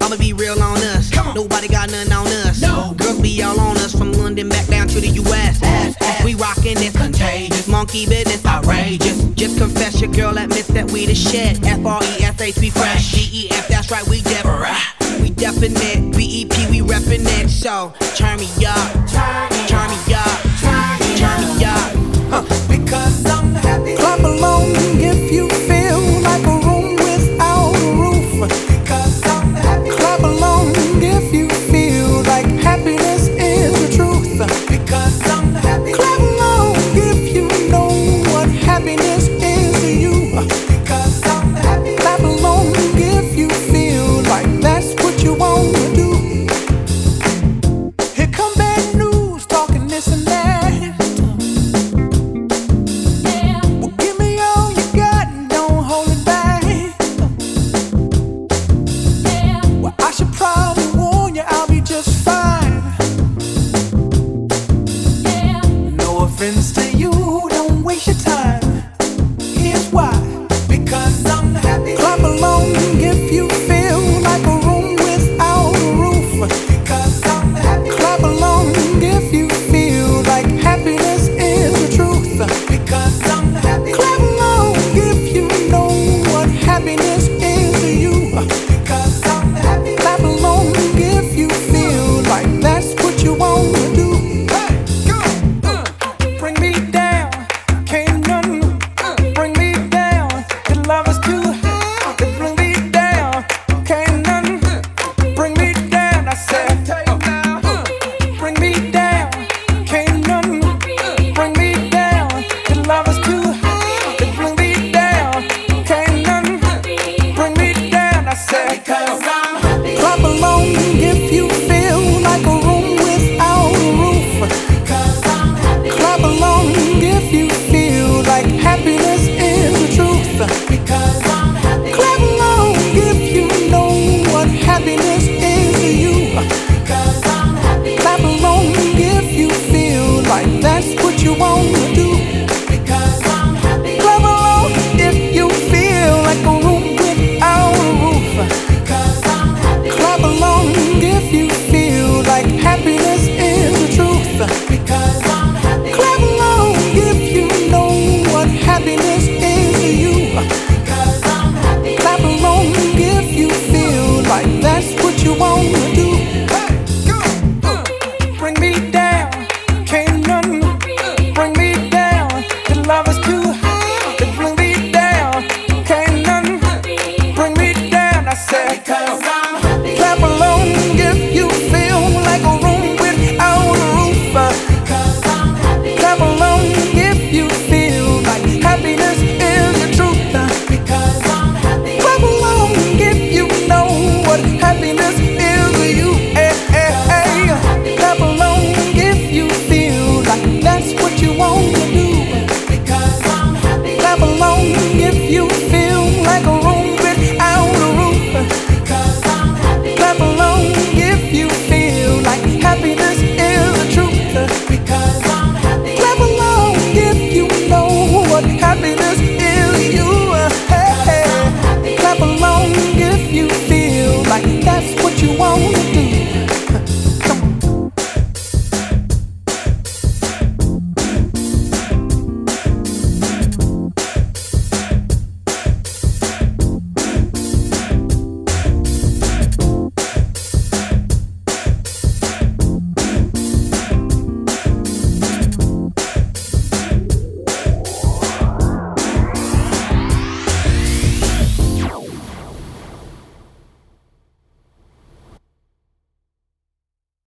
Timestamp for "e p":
16.42-16.70